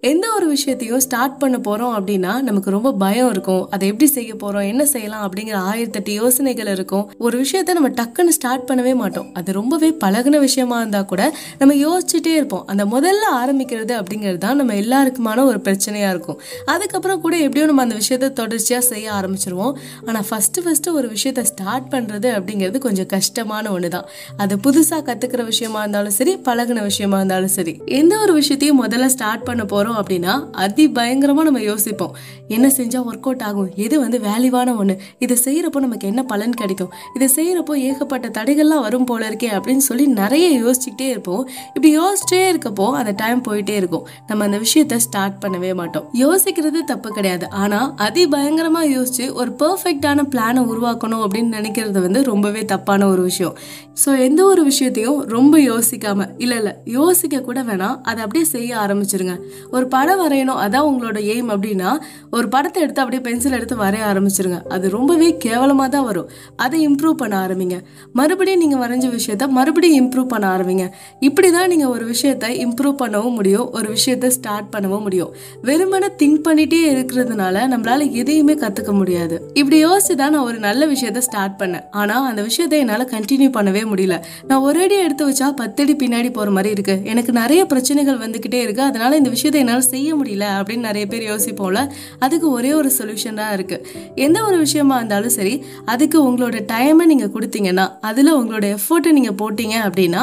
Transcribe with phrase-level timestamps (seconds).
[0.00, 3.70] எந்த ஒரு விஷயத்தையும் ஸ்டார்ட் பண்ண போறோம் அப்படின்னா நமக்கு ரொம்ப பயம் இருக்கும்.
[3.70, 5.22] அதை எப்படி செய்ய போகிறோம் என்ன செய்யலாம்?
[5.26, 7.10] அப்படிங்கிற ஆயிரத்தெட்டு யோசனைகள் இருக்கும்.
[7.18, 9.34] ஒரு விஷயத்த நம்ம டக்குன்னு ஸ்டார்ட் பண்ணவே மாட்டோம்.
[9.34, 12.64] அது ரொம்பவே பழகுன விஷயமா இருந்தால் கூட நம்ம யோசிச்சுட்டே இருப்போம்.
[12.66, 16.38] அந்த முதல்ல ஆரம்பிக்கிறது அப்படிங்கிறது தான் நம்ம எல்லாருக்குமான ஒரு பிரச்சனையாக இருக்கும்.
[16.64, 19.74] அதுக்கப்புறம் கூட எப்படியோ நம்ம அந்த விஷயத்த தொடர்ச்சியாக செய்ய ஆரம்பிச்சிருவோம்.
[20.06, 25.80] ஆனால் ஃபஸ்ட்டு ஃபஸ்ட்டு ஒரு விஷயத்த ஸ்டார்ட் பண்ணுறது அப்படிங்கிறது கொஞ்சம் கஷ்டமான ஒண்ணுதான் அது புதுசாக கற்றுக்கிற விஷயமா
[25.80, 27.80] இருந்தாலும் சரி பழகுன விஷயமா இருந்தாலும் சரி.
[27.86, 30.34] எந்த ஒரு விஷயத்தையும் முதல்ல ஸ்டார்ட் பண்ண போகிறோம் அப்படின்னா
[30.66, 32.14] அதி பயங்கரமாக நம்ம யோசிப்போம்.
[32.56, 33.70] என்ன செஞ்சால் ஒர்க் அவுட் ஆகும்?
[33.84, 36.92] எது வந்து வேல்யூவான ஒன்று இதை செய்கிறப்போ நமக்கு என்ன பலன் கிடைக்கும்?
[37.16, 41.42] இதை செய்கிறப்போ ஏகப்பட்ட தடைகள்லாம் வரும் போல இருக்கே அப்படின்னு சொல்லி நிறைய யோசிச்சுக்கிட்டே இருப்போம்.
[41.68, 44.04] இப்படி யோசிச்சிட்டே இருக்கப்போ அந்த டைம் போயிட்டே இருக்கும்.
[44.30, 46.06] நம்ம அந்த விஷயத்த ஸ்டார்ட் பண்ணவே மாட்டோம்.
[46.22, 47.46] யோசிக்கிறது தப்பு கிடையாது.
[47.62, 53.54] ஆனால் அதி பயங்கரமாக யோசிச்சு ஒரு பர்ஃபெக்டான பிளானை உருவாக்கணும் அப்படின்னு நினைக்கிறது வந்து ரொம்பவே தப்பான ஒரு விஷயம்.
[54.02, 57.96] ஸோ எந்த ஒரு விஷயத்தையும் ரொம்ப யோசிக்காம இல்லை இல்லை யோசிக்க கூட வேணாம்.
[58.10, 59.34] அதை அப்படியே செய்ய ஆரம்பிச்சிருங்க.
[59.70, 61.96] ஒரு படம் வரையணும் அதான் உங்களோட எய்ம் அப்படின்னா
[62.30, 64.66] ஒரு படத்தை எடுத்து அப்படியே பென்சில் எடுத்து வரைய ஆரம்பிச்சிருங்க.
[64.66, 66.28] அது ரொம்பவே கேவலமா தான் வரும்.
[66.56, 67.78] அதை இம்ப்ரூவ் பண்ண ஆரம்பிங்க.
[68.12, 70.90] மறுபடியும் நீங்க வரைஞ்ச விஷயத்த மறுபடியும் இம்ப்ரூவ் பண்ண ஆரம்பிங்க.
[71.20, 75.34] இப்படிதான் நீங்க ஒரு விஷயத்த இம்ப்ரூவ் பண்ணவும் முடியும் ஒரு விஷயத்த ஸ்டார்ட் பண்ணவும் முடியும்.
[75.62, 79.50] வெறுமனை திங்க் பண்ணிட்டே இருக்கிறதுனால நம்மளால எதையுமே கத்துக்க முடியாது.
[79.54, 81.84] இப்படி யோசிச்சு தான் நான் ஒரு நல்ல விஷயத்த ஸ்டார்ட் பண்ணேன்.
[81.90, 84.20] ஆனா அந்த விஷயத்த என்னால கண்டினியூ பண்ணவே முடியல.
[84.46, 87.00] நான் ஒரு அடி எடுத்து வச்சா பத்தடி பின்னாடி போற மாதிரி இருக்கு.
[87.04, 88.82] எனக்கு நிறைய பிரச்சனைகள் வந்துக்கிட்டே இருக்கு.
[88.82, 91.80] அதனால இந்த விஷயம் விஷயத்தை என்னால் செய்ய முடியல அப்படின்னு நிறைய பேர் யோசிப்போம்ல
[92.24, 93.84] அதுக்கு ஒரே ஒரு சொல்யூஷன் தான் இருக்குது
[94.24, 95.54] எந்த ஒரு விஷயமா இருந்தாலும் சரி
[95.92, 100.22] அதுக்கு உங்களோட டைமை நீங்கள் கொடுத்தீங்கன்னா அதில் உங்களோட எஃபோர்ட்டை நீங்கள் போட்டீங்க அப்படின்னா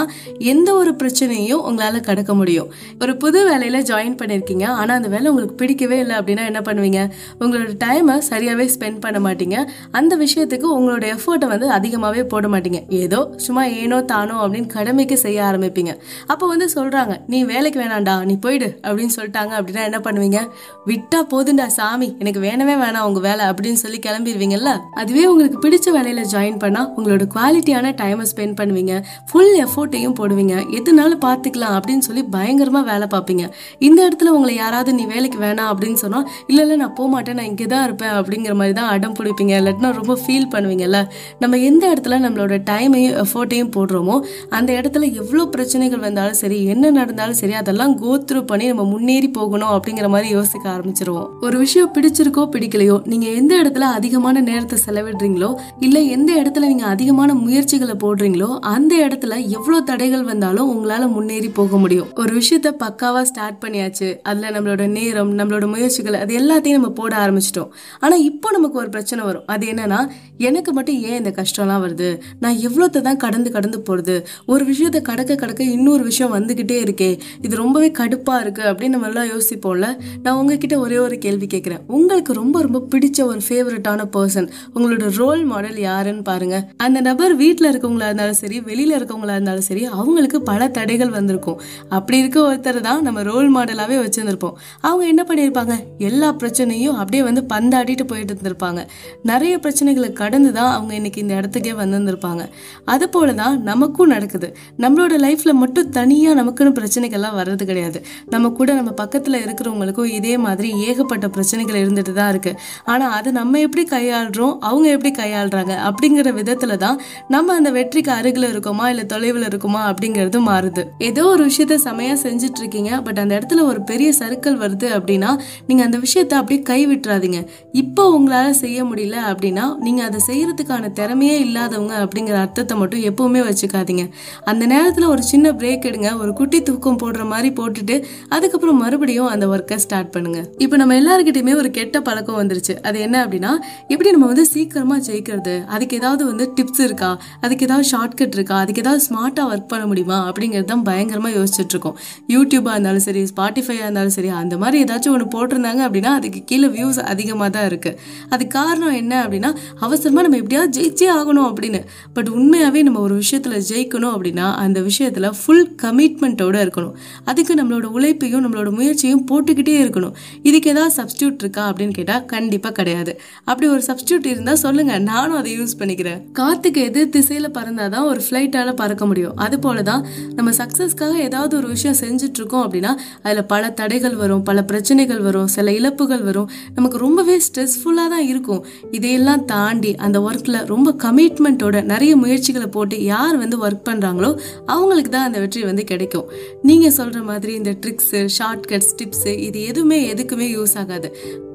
[0.51, 2.69] எந்த ஒரு பிரச்சனையும் உங்களால கடக்க முடியும்.
[3.03, 7.01] ஒரு புது வேலையில் ஜாயின் பண்ணியிருக்கீங்க ஆனால் அந்த வேலை உங்களுக்கு பிடிக்கவே இல்லை அப்படின்னா என்ன பண்ணுவீங்க?
[7.41, 9.57] உங்களோட டைமை சரியாகவே ஸ்பெண்ட் பண்ண மாட்டீங்க.
[9.99, 12.81] அந்த விஷயத்துக்கு உங்களோட எஃபோர்ட்டை வந்து அதிகமாகவே போட மாட்டீங்க.
[13.03, 15.93] ஏதோ சும்மா ஏனோ தானோ அப்படின்னு கடமைக்கு செய்ய ஆரம்பிப்பீங்க.
[16.31, 20.39] அப்போ வந்து சொல்றாங்க நீ வேலைக்கு வேணாம்டா நீ போயிடு அப்படின்னு சொல்லிட்டாங்க அப்படின்னா என்ன பண்ணுவீங்க?
[20.85, 24.71] விட்டா போதுண்டா சாமி எனக்கு வேணவே வேணாம் உங்க வேலை அப்படின்னு சொல்லி கிளம்பிடுவீங்கல்ல?
[25.01, 28.93] அதுவே உங்களுக்கு பிடிச்ச வேலையில ஜாயின் பண்ணா உங்களோட குவாலிட்டியான டைமை ஸ்பெண்ட் பண்ணுவீங்க.
[29.29, 30.55] ஃபுல் எஃபோர்ட்டையும் போடுவீங்க.
[30.79, 33.45] எதுனாலும் பார்த்துக்கலாம் அப்படின்னு சொல்லி பயங்கரமா வேலை பார்ப்பீங்க.
[33.79, 37.49] இந்த இடத்துல உங்களை யாராவது நீ வேலைக்கு வேணாம் அப்படின்னு சொன்னா இல்ல இல்ல நான் போக மாட்டேன் நான்
[37.51, 39.53] இங்கே தான் இருப்பேன் அப்படிங்கிற மாதிரி தான் அடம் பிடிப்பீங்க.
[39.61, 40.99] இல்லாட்டினா ரொம்ப ஃபீல் பண்ணுவீங்கல்ல?
[41.39, 44.15] நம்ம எந்த இடத்துல நம்மளோட டைமையும் எஃபோர்ட்டையும் போடுறோமோ
[44.57, 49.71] அந்த இடத்துல எவ்வளோ பிரச்சனைகள் வந்தாலும் சரி என்ன நடந்தாலும் சரி அதெல்லாம் கோத்ரூ பண்ணி நம்ம முன்னேறி போகணும்
[49.73, 51.25] அப்படிங்கிற மாதிரி யோசிக்க ஆரம்பிச்சிருவோம்.
[51.45, 55.49] ஒரு விஷயம் பிடிச்சிருக்கோ பிடிக்கலையோ நீங்க எந்த இடத்துல அதிகமான நேரத்தை செலவிடுறீங்களோ
[55.79, 61.77] இல்ல எந்த இடத்துல நீங்க அதிகமான முயற்சிகளை போடுறீங்களோ அந்த இடத்துல எவ்வளவு தடைகள் வந்தாலும் உங்களால முன்னேறி போக
[61.83, 62.07] முடியும்.
[62.15, 67.69] ஒரு விஷயத்த பக்காவா ஸ்டார்ட் பண்ணியாச்சு அதுல நம்மளோட நேரம் நம்மளோட முயற்சிகள் அது எல்லாத்தையும் நம்ம போட ஆரம்பிச்சிட்டோம்.
[67.99, 69.45] ஆனா இப்போ நமக்கு ஒரு பிரச்சனை வரும்.
[69.55, 70.01] அது என்னன்னா
[70.49, 72.09] எனக்கு மட்டும் ஏன் இந்த கஷ்டம்லாம் வருது?
[72.39, 74.17] நான் எவ்வளோத்தை தான் கடந்து கடந்து போறது?
[74.45, 77.11] ஒரு விஷயத்த கடக்க கடக்க இன்னொரு விஷயம் வந்துகிட்டே இருக்கே
[77.41, 79.87] இது ரொம்பவே கடுப்பா இருக்கு அப்படின்னு நம்ம எல்லாம் யோசிப்போம்ல
[80.23, 85.43] நான் உங்ககிட்ட ஒரே ஒரு கேள்வி கேட்குறேன் உங்களுக்கு ரொம்ப ரொம்ப பிடிச்ச ஒரு ஃபேவரட்டான பர்சன் உங்களோட ரோல்
[85.43, 86.57] மாடல் யாருன்னு பாருங்க.
[86.77, 91.59] அந்த நபர் வீட்டில் இருக்கவங்களா இருந்தாலும் சரி வெளியில் இருக்கவங்களா இருந்தாலும் சரி அவங்களுக்கு பல தடைகள் வந்திருக்கும்.
[91.89, 94.55] அப்படி இருக்க ஒருத்தர் தான் நம்ம ரோல் மாடலாகவே வச்சுருந்துருப்போம்.
[94.81, 95.75] அவங்க என்ன பண்ணியிருப்பாங்க?
[95.97, 98.81] எல்லா பிரச்சனையும் அப்படியே வந்து பந்தாடிட்டு போயிட்டு இருந்திருப்பாங்க.
[99.23, 102.43] நிறைய பிரச்சனைகளை கடந்து தான் அவங்க இன்னைக்கு இந்த இடத்துக்கே வந்திருந்திருப்பாங்க.
[102.85, 104.49] அது போல தான் நமக்கும் நடக்குது.
[104.77, 107.99] நம்மளோட லைஃப்ல மட்டும் தனியாக நமக்குன்னு பிரச்சனைகள்லாம் வர்றது கிடையாது.
[108.29, 112.57] நம்ம கூட நம்ம நம்ம பக்கத்தில் இருக்கிறவங்களுக்கும் இதே மாதிரி ஏகப்பட்ட பிரச்சனைகள் இருந்துட்டு தான் இருக்குது
[112.91, 114.51] ஆனால் அது நம்ம எப்படி கையாளுறோம்?
[114.67, 115.73] அவங்க எப்படி கையாளுறாங்க?
[115.87, 116.97] அப்படிங்கிற விதத்தில் தான்
[117.33, 118.87] நம்ம அந்த வெற்றிக்கு அருகில் இருக்கோமா?
[118.91, 119.81] இல்லை தொலைவில் இருக்குமா?
[119.91, 120.83] அப்படிங்கிறது மாறுது.
[121.07, 125.31] ஏதோ ஒரு விஷயத்த செமையாக செஞ்சுட்டு இருக்கீங்க பட் அந்த இடத்துல ஒரு பெரிய சர்க்கிள் வருது அப்படின்னா
[125.69, 127.41] நீங்கள் அந்த விஷயத்த அப்படியே கை விட்டுறாதீங்க
[127.81, 134.05] இப்போ உங்களால் செய்ய முடியல அப்படின்னா நீங்கள் அதை செய்கிறதுக்கான திறமையே இல்லாதவங்க அப்படிங்கிற அர்த்தத்தை மட்டும் எப்பவுமே வச்சுக்காதீங்க.
[134.51, 136.11] அந்த நேரத்தில் ஒரு சின்ன பிரேக் எடுங்க.
[136.23, 137.97] ஒரு குட்டி தூக்கம் போடுற மாதிரி போட்டுட்டு
[138.35, 140.39] அதுக்கப்புறம் மறுபடியும் அந்த ஒர்க்கை ஸ்டார்ட் பண்ணுங்க.
[140.57, 142.73] இப்போ நம்ம எல்லாருக்கிட்டையுமே ஒரு கெட்ட பழக்கம் வந்துருச்சு.
[142.81, 143.51] அது என்ன அப்படின்னா
[143.87, 145.55] எப்படி நம்ம வந்து சீக்கிரமா ஜெயிக்கிறது?
[145.65, 147.09] அதுக்கு ஏதாவது வந்து டிப்ஸ் இருக்கா?
[147.41, 148.57] அதுக்கு ஏதாவது ஷார்ட்கட் இருக்கா?
[148.57, 150.17] அதுக்கு ஏதாவது ஸ்மார்ட்டா ஒர்க் பண்ண முடியுமா?
[150.29, 151.97] அப்படிங்கிறது தான் பயங்கரமா யோசிச்சுட்டு இருக்கோம்
[152.33, 156.99] யூடியூபா இருந்தாலும் சரி ஸ்பாட்டிஃபையா இருந்தாலும் சரி அந்த மாதிரி ஏதாச்சும் ஒன்று போட்டிருந்தாங்க அப்படின்னா அதுக்கு கீழே வியூஸ்
[157.13, 157.93] அதிகமாக தான் இருக்கு.
[158.29, 161.81] அது காரணம் என்ன அப்படின்னா அவசரமா நம்ம எப்படியாவது ஜெயிச்சே ஆகணும் அப்படின்னு.
[162.13, 166.95] பட் உண்மையாவே நம்ம ஒரு விஷயத்துல ஜெயிக்கணும் அப்படின்னா அந்த விஷயத்துல ஃபுல் கமிட்மெண்ட்டோட இருக்கணும்.
[167.23, 170.13] அதுக்கு நம்மளோட உழைப்பையும் நம்மளோட நம்மளோட முயற்சியும் போட்டுக்கிட்டே இருக்கணும்.
[170.47, 173.11] இதுக்கு ஏதாவது சப்ஸ்டியூட் இருக்கா அப்படின்னு கேட்டால் கண்டிப்பாக கிடையாது.
[173.49, 176.19] அப்படி ஒரு சப்ஸ்டியூட் இருந்தால் சொல்லுங்கள் நானும் அதை யூஸ் பண்ணிக்கிறேன்.
[176.39, 177.11] காத்துக்கு எதிர்
[177.57, 179.35] பறந்தால் தான் ஒரு ஃப்ளைட்டால் பறக்க முடியும்.
[179.45, 180.03] அது போலதான்
[180.37, 182.91] நம்ம சக்ஸஸ்க்காக ஏதாவது ஒரு விஷயம் செஞ்சுட்டு இருக்கோம் அப்படின்னா
[183.25, 186.49] அதில் பல தடைகள் வரும் பல பிரச்சனைகள் வரும் சில இழப்புகள் வரும்.
[186.75, 188.61] நமக்கு ரொம்பவே ஸ்ட்ரெஸ்ஃபுல்லாக தான் இருக்கும்.
[188.91, 194.31] இதையெல்லாம் தாண்டி அந்த ஒர்க்கில் ரொம்ப கமிட்மெண்ட்டோட நிறைய முயற்சிகளை போட்டு யார் வந்து ஒர்க் பண்ணுறாங்களோ
[194.65, 196.29] அவங்களுக்கு தான் அந்த வெற்றி வந்து கிடைக்கும்.
[196.69, 201.07] நீங்கள் சொல்கிற மாதிரி இந்த ட்ரிக்ஸு ஷார்ட்கட்ஸ் டிப்ஸு இது எதுவுமே எதுக்குமே யூஸ் ஆகாது.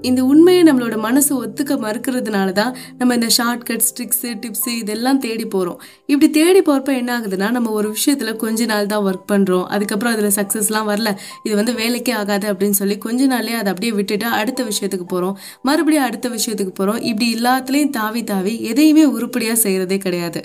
[0.08, 3.64] இந்த உண்மையை நம்மளோட மனசு ஒத்துக்க மறுக்கிறதுனால தான் நம்ம இந்த ஷார்ட்
[3.98, 5.78] ட்ரிக்ஸு டிப்ஸு இதெல்லாம் தேடி போகிறோம்
[6.12, 10.36] இப்படி தேடி போகிறப்ப என்ன ஆகுதுன்னா நம்ம ஒரு விஷயத்தில் கொஞ்ச நாள் தான் ஒர்க் பண்ணுறோம் அதுக்கப்புறம் அதில்
[10.38, 11.10] சக்ஸஸ்லாம் வரல.
[11.46, 16.06] இது வந்து வேலைக்கே ஆகாது அப்படின்னு சொல்லி கொஞ்ச நாளே அதை அப்படியே விட்டுட்டு அடுத்த விஷயத்துக்கு போகிறோம் மறுபடியும்
[16.08, 20.42] அடுத்த விஷயத்துக்கு போகிறோம் இப்படி எல்லாத்துலேயும் தாவி தாவி எதையுமே உருப்படியாக செய்கிறதே கிடையாது.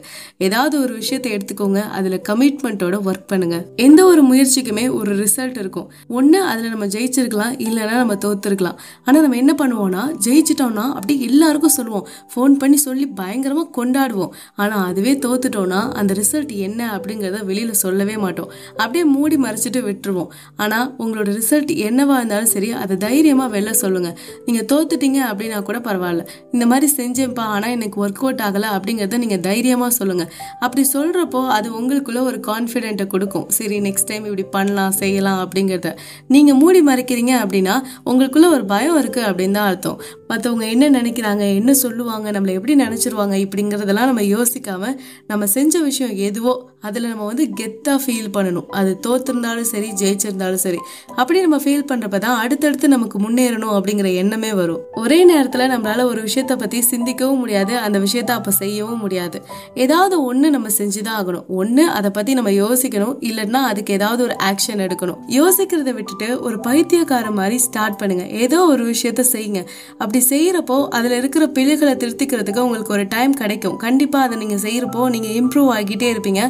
[0.47, 1.81] ஏதாவது ஒரு விஷயத்தை எடுத்துக்கோங்க.
[1.99, 5.89] அதில் கமிட்மெண்ட்டோட ஒர்க் பண்ணுங்கள் எந்த ஒரு முயற்சிக்குமே ஒரு ரிசல்ட் இருக்கும்.
[6.35, 8.77] ஒன்று அதில் நம்ம ஜெயிச்சிருக்கலாம் இல்லைன்னா நம்ம தோத்துருக்கலாம்.
[9.07, 12.05] ஆனால் நம்ம என்ன பண்ணுவோம்னா ஜெயிச்சிட்டோம்னா அப்படியே எல்லாருக்கும் சொல்லுவோம்.
[12.31, 14.31] ஃபோன் பண்ணி சொல்லி பயங்கரமாக கொண்டாடுவோம்.
[14.61, 18.49] ஆனால் அதுவே தோத்துட்டோம்னா அந்த ரிசல்ட் என்ன அப்படிங்கிறத வெளியில் சொல்லவே மாட்டோம்.
[18.81, 20.29] அப்படியே மூடி மறைச்சிட்டு விட்டுருவோம்.
[20.63, 24.15] ஆனால் உங்களோட ரிசல்ட் என்னவா இருந்தாலும் சரி அதை தைரியமாக வெளில சொல்லுங்கள்
[24.47, 26.25] நீங்கள் தோத்துட்டீங்க அப்படின்னா கூட பரவாயில்ல.
[26.55, 30.29] இந்த மாதிரி செஞ்சேன்ப்பா ஆனால் எனக்கு ஒர்க் அவுட் ஆகலை அப்படிங்கிறத நீங்கள் தைரியமாக சொல்லுங்கள்
[30.65, 33.47] அப்படி சொல்கிறப்போ அது உங்களுக்குள்ளே ஒரு கான்ஃபிடென்ட்டை கொடுக்கும்.
[33.59, 35.89] சரி நெக்ஸ்ட் டைம் இப்படி பண்ணலாம் செய்யலாம் அப்படிங்கிறத.
[36.33, 37.75] நீங்கள் மூடி மறைக்கிறீங்க அப்படின்னா
[38.09, 39.99] உங்களுக்குள்ளே ஒரு பயம் இருக்குது அப்படின்னு தான் அர்த்தம்.
[40.29, 44.93] மற்றவங்க என்ன நினைக்கிறாங்க என்ன சொல்லுவாங்க நம்மளை எப்படி நினச்சிருவாங்க இப்படிங்கிறதெல்லாம் நம்ம யோசிக்காம
[45.31, 46.53] நம்ம செஞ்ச விஷயம் எதுவோ
[46.87, 48.65] அதில் நம்ம வந்து கெத்தாக ஃபீல் பண்ணணும்.
[48.79, 50.79] அது தோத்திருந்தாலும் சரி ஜெயிச்சிருந்தாலும் சரி.
[51.21, 54.81] அப்படி நம்ம ஃபீல் பண்ணுறப்ப தான் அடுத்தடுத்து நமக்கு முன்னேறணும் அப்படிங்கிற எண்ணமே வரும்.
[55.03, 59.39] ஒரே நேரத்தில் நம்மளால் ஒரு விஷயத்தை பற்றி சிந்திக்கவும் முடியாது அந்த விஷயத்த அப்போ செய்யவும் முடியாது.
[59.85, 61.45] ஏதாவது ஒன்று நம்ம செஞ்சு தான் ஆகணும்.
[61.61, 63.15] ஒன்று அதை பற்றி நம்ம யோசிக்கணும்.
[63.29, 65.19] இல்லைன்னா அதுக்கு ஏதாவது ஒரு ஆக்ஷன் எடுக்கணும்.
[65.39, 69.63] யோசிக்கிறத விட்டுட்டு ஒரு பைத்தியக்கார மாதிரி ஸ்டார்ட் பண்ணுங்கள் ஏதோ ஒரு விஷயத்த செய்யுங்க.
[69.99, 73.75] அப்படி அப்படி செய்கிறப்போ அதில் இருக்கிற பிழைகளை திருத்திக்கிறதுக்கு உங்களுக்கு ஒரு டைம் கிடைக்கும்.
[73.83, 76.41] கண்டிப்பாக அதை நீங்கள் செய்கிறப்போ நீங்கள் இம்ப்ரூவ் ஆகிட்டே இருப்பீங்க.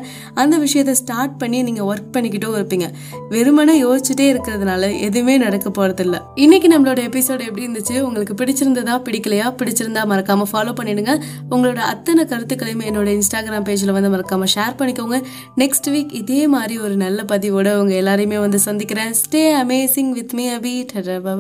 [0.41, 2.87] அந்த விஷயத்தை ஸ்டார்ட் பண்ணி நீங்கள் ஒர்க் பண்ணிக்கிட்டும் இருப்பீங்க.
[3.31, 7.95] வெறுமனே யோசிச்சுட்டே இருக்கிறதுனால எதுவுமே நடக்க போகிறதில்ல இன்னைக்கு நம்மளோட எபிசோடு எப்படி இருந்துச்சு?
[8.07, 9.47] உங்களுக்கு பிடிச்சிருந்ததா பிடிக்கலையா?
[9.61, 11.15] பிடிச்சிருந்தா மறக்காமல் ஃபாலோ பண்ணிடுங்க.
[11.53, 15.19] உங்களோட அத்தனை கருத்துக்களையும் என்னோட இன்ஸ்டாகிராம் பேஜில் வந்து மறக்காமல் ஷேர் பண்ணிக்கோங்க.
[15.63, 19.15] நெக்ஸ்ட் வீக் இதே மாதிரி ஒரு நல்ல பதிவோட உங்கள் எல்லாரையுமே வந்து சந்திக்கிறேன்.
[19.23, 20.75] Stay amazing with me Abhi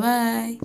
[0.01, 0.55] bye